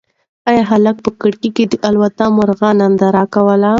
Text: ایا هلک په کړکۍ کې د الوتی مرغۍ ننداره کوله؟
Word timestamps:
ایا 0.49 0.63
هلک 0.71 0.97
په 1.05 1.11
کړکۍ 1.21 1.49
کې 1.55 1.63
د 1.71 1.73
الوتی 1.87 2.27
مرغۍ 2.37 2.71
ننداره 2.79 3.23
کوله؟ 3.33 3.69